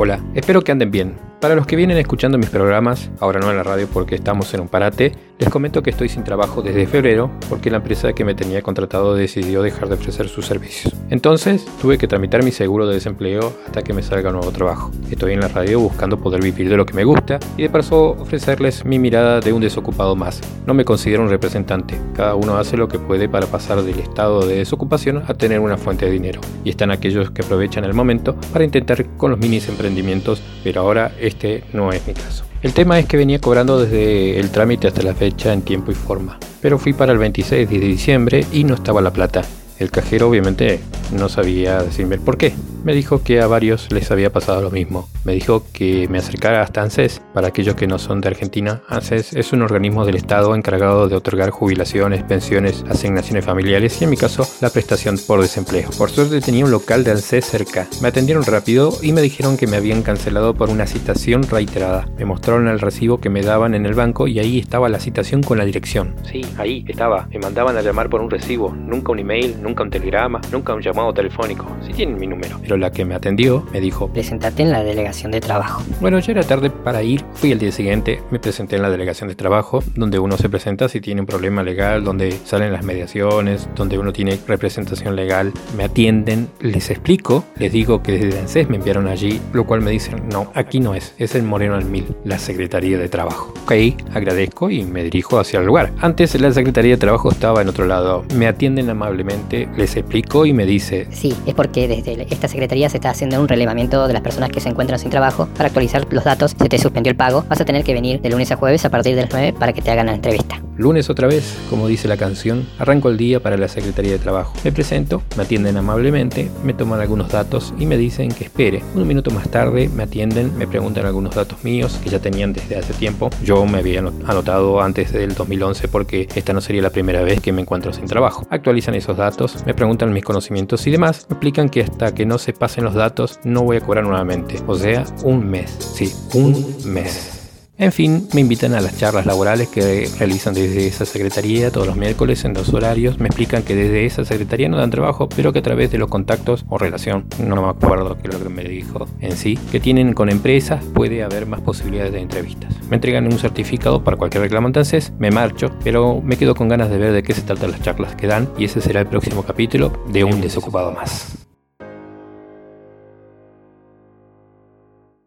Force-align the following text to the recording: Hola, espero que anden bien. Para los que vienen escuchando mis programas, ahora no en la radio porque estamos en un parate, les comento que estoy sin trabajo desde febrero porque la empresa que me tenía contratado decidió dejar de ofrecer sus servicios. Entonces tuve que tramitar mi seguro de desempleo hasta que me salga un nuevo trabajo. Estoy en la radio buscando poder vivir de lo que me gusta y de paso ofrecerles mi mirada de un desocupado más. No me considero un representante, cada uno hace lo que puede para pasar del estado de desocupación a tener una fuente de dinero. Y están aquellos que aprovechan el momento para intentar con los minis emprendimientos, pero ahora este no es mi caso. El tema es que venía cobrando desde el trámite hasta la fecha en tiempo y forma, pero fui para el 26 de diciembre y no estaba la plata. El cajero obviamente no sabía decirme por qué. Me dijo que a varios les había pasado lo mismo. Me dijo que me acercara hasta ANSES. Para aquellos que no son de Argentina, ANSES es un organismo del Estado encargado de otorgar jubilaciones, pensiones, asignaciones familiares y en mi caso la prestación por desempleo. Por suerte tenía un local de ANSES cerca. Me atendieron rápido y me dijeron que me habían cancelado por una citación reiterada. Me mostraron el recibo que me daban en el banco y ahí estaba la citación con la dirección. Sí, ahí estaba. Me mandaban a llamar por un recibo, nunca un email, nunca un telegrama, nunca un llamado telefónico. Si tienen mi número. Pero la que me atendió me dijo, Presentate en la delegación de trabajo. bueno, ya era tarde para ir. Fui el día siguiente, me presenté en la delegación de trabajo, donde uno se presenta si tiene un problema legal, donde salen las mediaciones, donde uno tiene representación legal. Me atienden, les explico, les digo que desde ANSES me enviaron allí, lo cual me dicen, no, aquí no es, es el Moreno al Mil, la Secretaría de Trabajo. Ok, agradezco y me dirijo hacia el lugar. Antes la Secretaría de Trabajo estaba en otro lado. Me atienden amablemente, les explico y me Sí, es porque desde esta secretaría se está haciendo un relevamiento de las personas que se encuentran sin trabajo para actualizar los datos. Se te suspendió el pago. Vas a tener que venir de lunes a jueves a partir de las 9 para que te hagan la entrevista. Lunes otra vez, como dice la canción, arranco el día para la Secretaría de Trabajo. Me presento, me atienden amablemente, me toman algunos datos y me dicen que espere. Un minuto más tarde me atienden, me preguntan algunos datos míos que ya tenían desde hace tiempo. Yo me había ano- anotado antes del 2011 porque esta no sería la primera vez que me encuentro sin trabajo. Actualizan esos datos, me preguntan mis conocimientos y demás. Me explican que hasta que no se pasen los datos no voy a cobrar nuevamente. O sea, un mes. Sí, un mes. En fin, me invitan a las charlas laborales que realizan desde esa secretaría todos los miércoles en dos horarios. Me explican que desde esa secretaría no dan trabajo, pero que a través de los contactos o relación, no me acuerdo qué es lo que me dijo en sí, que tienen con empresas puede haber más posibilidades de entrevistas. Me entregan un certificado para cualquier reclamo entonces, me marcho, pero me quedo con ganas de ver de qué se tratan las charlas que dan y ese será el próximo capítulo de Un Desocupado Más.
Hola, 0.00 0.24
espero 0.32 0.62
que 0.62 0.70
anden 0.70 0.92
bien. 0.92 1.16
Para 1.40 1.56
los 1.56 1.66
que 1.66 1.74
vienen 1.74 1.98
escuchando 1.98 2.38
mis 2.38 2.50
programas, 2.50 3.10
ahora 3.18 3.40
no 3.40 3.50
en 3.50 3.56
la 3.56 3.64
radio 3.64 3.88
porque 3.92 4.14
estamos 4.14 4.54
en 4.54 4.60
un 4.60 4.68
parate, 4.68 5.10
les 5.38 5.48
comento 5.48 5.82
que 5.82 5.90
estoy 5.90 6.08
sin 6.08 6.24
trabajo 6.24 6.62
desde 6.62 6.86
febrero 6.86 7.30
porque 7.48 7.70
la 7.70 7.76
empresa 7.76 8.12
que 8.12 8.24
me 8.24 8.34
tenía 8.34 8.62
contratado 8.62 9.14
decidió 9.14 9.62
dejar 9.62 9.88
de 9.88 9.94
ofrecer 9.94 10.28
sus 10.28 10.46
servicios. 10.46 10.94
Entonces 11.10 11.64
tuve 11.80 11.96
que 11.96 12.08
tramitar 12.08 12.42
mi 12.42 12.50
seguro 12.50 12.86
de 12.86 12.94
desempleo 12.94 13.52
hasta 13.66 13.82
que 13.82 13.92
me 13.92 14.02
salga 14.02 14.30
un 14.30 14.36
nuevo 14.36 14.50
trabajo. 14.50 14.90
Estoy 15.10 15.34
en 15.34 15.40
la 15.40 15.48
radio 15.48 15.80
buscando 15.80 16.18
poder 16.18 16.42
vivir 16.42 16.68
de 16.68 16.76
lo 16.76 16.84
que 16.84 16.94
me 16.94 17.04
gusta 17.04 17.38
y 17.56 17.62
de 17.62 17.70
paso 17.70 18.10
ofrecerles 18.10 18.84
mi 18.84 18.98
mirada 18.98 19.40
de 19.40 19.52
un 19.52 19.62
desocupado 19.62 20.16
más. 20.16 20.40
No 20.66 20.74
me 20.74 20.84
considero 20.84 21.22
un 21.22 21.30
representante, 21.30 21.98
cada 22.14 22.34
uno 22.34 22.56
hace 22.56 22.76
lo 22.76 22.88
que 22.88 22.98
puede 22.98 23.28
para 23.28 23.46
pasar 23.46 23.82
del 23.82 24.00
estado 24.00 24.44
de 24.44 24.56
desocupación 24.56 25.22
a 25.28 25.34
tener 25.34 25.60
una 25.60 25.76
fuente 25.76 26.06
de 26.06 26.12
dinero. 26.12 26.40
Y 26.64 26.70
están 26.70 26.90
aquellos 26.90 27.30
que 27.30 27.42
aprovechan 27.42 27.84
el 27.84 27.94
momento 27.94 28.34
para 28.52 28.64
intentar 28.64 29.06
con 29.16 29.30
los 29.30 29.38
minis 29.38 29.68
emprendimientos, 29.68 30.42
pero 30.64 30.80
ahora 30.80 31.12
este 31.20 31.62
no 31.72 31.92
es 31.92 32.04
mi 32.06 32.14
caso. 32.14 32.44
El 32.60 32.72
tema 32.72 32.98
es 32.98 33.06
que 33.06 33.16
venía 33.16 33.40
cobrando 33.40 33.80
desde 33.80 34.40
el 34.40 34.50
trámite 34.50 34.88
hasta 34.88 35.02
la 35.02 35.14
fecha 35.14 35.52
en 35.52 35.62
tiempo 35.62 35.92
y 35.92 35.94
forma, 35.94 36.38
pero 36.60 36.76
fui 36.76 36.92
para 36.92 37.12
el 37.12 37.18
26 37.18 37.70
de 37.70 37.78
diciembre 37.78 38.44
y 38.52 38.64
no 38.64 38.74
estaba 38.74 39.00
la 39.00 39.12
plata. 39.12 39.42
El 39.78 39.92
cajero 39.92 40.28
obviamente 40.28 40.80
no 41.12 41.28
sabía 41.28 41.82
decirme 41.82 42.18
por 42.18 42.36
qué. 42.36 42.54
Me 42.84 42.94
dijo 42.94 43.22
que 43.22 43.40
a 43.40 43.46
varios 43.46 43.90
les 43.92 44.10
había 44.10 44.32
pasado 44.32 44.62
lo 44.62 44.70
mismo. 44.70 45.08
Me 45.24 45.32
dijo 45.32 45.64
que 45.72 46.08
me 46.08 46.18
acercara 46.18 46.62
hasta 46.62 46.80
ANSES. 46.80 47.20
Para 47.34 47.48
aquellos 47.48 47.74
que 47.74 47.86
no 47.86 47.98
son 47.98 48.20
de 48.20 48.28
Argentina, 48.28 48.82
ANSES 48.88 49.34
es 49.34 49.52
un 49.52 49.62
organismo 49.62 50.04
del 50.04 50.14
Estado 50.14 50.54
encargado 50.54 51.08
de 51.08 51.16
otorgar 51.16 51.50
jubilaciones, 51.50 52.22
pensiones, 52.22 52.84
asignaciones 52.88 53.44
familiares 53.44 54.00
y 54.00 54.04
en 54.04 54.10
mi 54.10 54.16
caso 54.16 54.46
la 54.60 54.70
prestación 54.70 55.18
por 55.26 55.42
desempleo. 55.42 55.90
Por 55.98 56.10
suerte 56.10 56.40
tenía 56.40 56.64
un 56.64 56.70
local 56.70 57.04
de 57.04 57.10
ANSES 57.10 57.44
cerca. 57.44 57.86
Me 58.00 58.08
atendieron 58.08 58.44
rápido 58.44 58.92
y 59.02 59.12
me 59.12 59.22
dijeron 59.22 59.56
que 59.56 59.66
me 59.66 59.76
habían 59.76 60.02
cancelado 60.02 60.54
por 60.54 60.70
una 60.70 60.86
citación 60.86 61.42
reiterada. 61.42 62.08
Me 62.16 62.24
mostraron 62.24 62.68
el 62.68 62.80
recibo 62.80 63.18
que 63.18 63.28
me 63.28 63.42
daban 63.42 63.74
en 63.74 63.86
el 63.86 63.94
banco 63.94 64.28
y 64.28 64.38
ahí 64.38 64.58
estaba 64.58 64.88
la 64.88 65.00
citación 65.00 65.42
con 65.42 65.58
la 65.58 65.64
dirección. 65.64 66.14
Sí, 66.30 66.42
ahí 66.56 66.84
estaba. 66.88 67.28
Me 67.30 67.38
mandaban 67.38 67.76
a 67.76 67.82
llamar 67.82 68.08
por 68.08 68.20
un 68.20 68.30
recibo, 68.30 68.72
nunca 68.72 69.12
un 69.12 69.18
email, 69.18 69.56
nunca 69.60 69.82
un 69.82 69.90
telegrama, 69.90 70.40
nunca 70.52 70.74
un 70.74 70.80
llamado 70.80 70.97
telefónico. 71.12 71.66
Si 71.86 71.92
tienen 71.92 72.18
mi 72.18 72.26
número. 72.26 72.58
Pero 72.60 72.76
la 72.76 72.90
que 72.90 73.04
me 73.04 73.14
atendió 73.14 73.64
me 73.72 73.80
dijo, 73.80 74.08
Presentate 74.08 74.62
en 74.62 74.72
la 74.72 74.82
delegación 74.82 75.32
de 75.32 75.40
trabajo. 75.40 75.82
bueno, 76.00 76.18
ya 76.18 76.32
era 76.32 76.42
tarde 76.42 76.70
para 76.70 77.02
ir. 77.02 77.24
Fui 77.34 77.52
el 77.52 77.58
día 77.58 77.72
siguiente, 77.72 78.22
me 78.30 78.38
presenté 78.38 78.76
en 78.76 78.82
la 78.82 78.90
delegación 78.90 79.28
de 79.28 79.34
trabajo, 79.34 79.82
donde 79.94 80.18
uno 80.18 80.36
se 80.36 80.48
presenta 80.48 80.88
si 80.88 81.00
tiene 81.00 81.20
un 81.20 81.26
problema 81.26 81.62
legal, 81.62 82.04
donde 82.04 82.32
salen 82.44 82.72
las 82.72 82.84
mediaciones, 82.84 83.68
donde 83.74 83.98
uno 83.98 84.12
tiene 84.12 84.38
representación 84.46 85.16
legal. 85.16 85.52
Me 85.76 85.84
atienden, 85.84 86.48
les 86.60 86.90
explico, 86.90 87.44
les 87.58 87.72
digo 87.72 88.02
que 88.02 88.12
desde 88.18 88.40
ANSES 88.40 88.68
me 88.68 88.76
enviaron 88.76 89.06
allí, 89.06 89.40
lo 89.52 89.66
cual 89.66 89.80
me 89.82 89.90
dicen, 89.90 90.28
no, 90.30 90.50
aquí 90.54 90.80
no 90.80 90.94
es, 90.94 91.14
es 91.18 91.34
el 91.34 91.42
Moreno 91.44 91.74
al 91.74 91.84
Mil, 91.84 92.06
la 92.24 92.38
Secretaría 92.38 92.98
de 92.98 93.08
Trabajo. 93.08 93.54
Ok, 93.64 93.72
agradezco 94.14 94.70
y 94.70 94.82
me 94.84 95.02
dirijo 95.04 95.38
hacia 95.38 95.60
el 95.60 95.66
lugar. 95.66 95.92
Antes 96.00 96.38
la 96.40 96.52
Secretaría 96.52 96.92
de 96.92 96.96
Trabajo 96.98 97.30
estaba 97.30 97.62
en 97.62 97.68
otro 97.68 97.86
lado. 97.86 98.24
Me 98.34 98.46
atienden 98.46 98.90
amablemente, 98.90 99.68
les 99.76 99.96
explico 99.96 100.46
y 100.46 100.52
me 100.52 100.66
Sí, 101.10 101.34
es 101.46 101.54
porque 101.54 101.88
desde 101.88 102.26
esta 102.30 102.48
secretaría 102.48 102.88
se 102.88 102.96
está 102.96 103.10
haciendo 103.10 103.40
un 103.40 103.48
relevamiento 103.48 104.06
de 104.06 104.12
las 104.12 104.22
personas 104.22 104.50
que 104.50 104.60
se 104.60 104.68
encuentran 104.68 104.98
sin 104.98 105.10
trabajo 105.10 105.48
para 105.56 105.66
actualizar 105.66 106.06
los 106.10 106.24
datos. 106.24 106.54
Se 106.58 106.68
te 106.68 106.78
suspendió 106.78 107.10
el 107.10 107.16
pago. 107.16 107.44
Vas 107.48 107.60
a 107.60 107.64
tener 107.64 107.84
que 107.84 107.94
venir 107.94 108.20
de 108.20 108.30
lunes 108.30 108.50
a 108.52 108.56
jueves 108.56 108.84
a 108.84 108.90
partir 108.90 109.14
de 109.14 109.22
las 109.22 109.30
9 109.32 109.54
para 109.58 109.72
que 109.72 109.82
te 109.82 109.90
hagan 109.90 110.06
la 110.06 110.14
entrevista. 110.14 110.62
Lunes 110.78 111.10
otra 111.10 111.26
vez, 111.26 111.56
como 111.68 111.88
dice 111.88 112.06
la 112.06 112.16
canción, 112.16 112.64
arranco 112.78 113.08
el 113.08 113.16
día 113.16 113.40
para 113.40 113.56
la 113.56 113.66
Secretaría 113.66 114.12
de 114.12 114.18
Trabajo. 114.20 114.54
Me 114.62 114.70
presento, 114.70 115.22
me 115.36 115.42
atienden 115.42 115.76
amablemente, 115.76 116.48
me 116.62 116.72
toman 116.72 117.00
algunos 117.00 117.30
datos 117.32 117.74
y 117.80 117.84
me 117.86 117.96
dicen 117.96 118.30
que 118.30 118.44
espere. 118.44 118.84
Un 118.94 119.06
minuto 119.08 119.32
más 119.32 119.48
tarde 119.50 119.88
me 119.88 120.04
atienden, 120.04 120.56
me 120.56 120.68
preguntan 120.68 121.04
algunos 121.04 121.34
datos 121.34 121.64
míos 121.64 121.98
que 122.04 122.10
ya 122.10 122.20
tenían 122.20 122.52
desde 122.52 122.76
hace 122.76 122.94
tiempo. 122.94 123.28
Yo 123.44 123.66
me 123.66 123.78
había 123.78 123.98
ano- 123.98 124.12
anotado 124.24 124.80
antes 124.80 125.12
del 125.12 125.34
2011 125.34 125.88
porque 125.88 126.28
esta 126.36 126.52
no 126.52 126.60
sería 126.60 126.82
la 126.82 126.90
primera 126.90 127.22
vez 127.22 127.40
que 127.40 127.52
me 127.52 127.62
encuentro 127.62 127.92
sin 127.92 128.06
trabajo. 128.06 128.46
Actualizan 128.48 128.94
esos 128.94 129.16
datos, 129.16 129.56
me 129.66 129.74
preguntan 129.74 130.12
mis 130.12 130.22
conocimientos 130.24 130.86
y 130.86 130.92
demás. 130.92 131.26
Me 131.28 131.34
explican 131.34 131.70
que 131.70 131.82
hasta 131.82 132.14
que 132.14 132.24
no 132.24 132.38
se 132.38 132.52
pasen 132.52 132.84
los 132.84 132.94
datos 132.94 133.40
no 133.42 133.62
voy 133.64 133.78
a 133.78 133.80
cobrar 133.80 134.04
nuevamente. 134.04 134.54
O 134.68 134.76
sea, 134.76 135.04
un 135.24 135.44
mes. 135.44 135.76
Sí, 135.94 136.12
un 136.34 136.64
mes. 136.84 137.37
En 137.80 137.92
fin, 137.92 138.26
me 138.34 138.40
invitan 138.40 138.74
a 138.74 138.80
las 138.80 138.98
charlas 138.98 139.24
laborales 139.24 139.68
que 139.68 140.10
realizan 140.18 140.52
desde 140.52 140.88
esa 140.88 141.04
secretaría 141.04 141.70
todos 141.70 141.86
los 141.86 141.96
miércoles 141.96 142.44
en 142.44 142.52
dos 142.52 142.74
horarios. 142.74 143.20
Me 143.20 143.28
explican 143.28 143.62
que 143.62 143.76
desde 143.76 144.04
esa 144.04 144.24
secretaría 144.24 144.68
no 144.68 144.78
dan 144.78 144.90
trabajo, 144.90 145.28
pero 145.28 145.52
que 145.52 145.60
a 145.60 145.62
través 145.62 145.92
de 145.92 145.98
los 145.98 146.08
contactos 146.08 146.64
o 146.68 146.76
relación, 146.76 147.26
no 147.38 147.62
me 147.62 147.68
acuerdo 147.68 148.18
qué 148.18 148.26
es 148.26 148.34
lo 148.34 148.42
que 148.42 148.48
me 148.48 148.64
dijo 148.64 149.06
en 149.20 149.36
sí, 149.36 149.56
que 149.70 149.78
tienen 149.78 150.12
con 150.12 150.28
empresas 150.28 150.84
puede 150.92 151.22
haber 151.22 151.46
más 151.46 151.60
posibilidades 151.60 152.12
de 152.12 152.20
entrevistas. 152.20 152.74
Me 152.90 152.96
entregan 152.96 153.26
un 153.26 153.38
certificado 153.38 154.02
para 154.02 154.16
cualquier 154.16 154.42
reclamo 154.42 154.66
entonces, 154.66 155.12
me 155.20 155.30
marcho, 155.30 155.70
pero 155.84 156.20
me 156.20 156.36
quedo 156.36 156.56
con 156.56 156.66
ganas 156.66 156.90
de 156.90 156.98
ver 156.98 157.12
de 157.12 157.22
qué 157.22 157.32
se 157.32 157.42
tratan 157.42 157.70
las 157.70 157.80
charlas 157.80 158.16
que 158.16 158.26
dan 158.26 158.48
y 158.58 158.64
ese 158.64 158.80
será 158.80 159.02
el 159.02 159.06
próximo 159.06 159.44
capítulo 159.44 160.02
de 160.10 160.24
Un 160.24 160.40
Desocupado 160.40 160.90
Más. 160.90 161.37